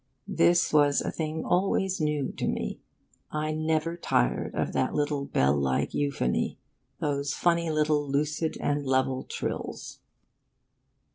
This 0.27 0.73
was 0.73 1.01
a 1.01 1.11
thing 1.11 1.45
always 1.45 2.01
new 2.01 2.31
to 2.31 2.47
me. 2.47 2.79
I 3.29 3.51
never 3.51 3.95
tired 3.95 4.55
of 4.55 4.73
that 4.73 4.95
little 4.95 5.25
bell 5.25 5.55
like 5.55 5.93
euphony; 5.93 6.57
those 6.97 7.35
funny 7.35 7.69
little 7.69 8.09
lucid 8.09 8.57
and 8.59 8.83
level 8.83 9.21
trills. 9.23 9.99